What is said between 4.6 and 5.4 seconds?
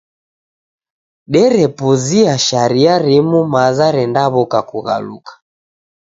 kughaluka.